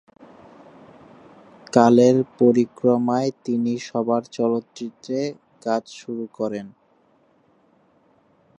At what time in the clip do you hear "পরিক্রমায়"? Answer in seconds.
2.39-3.31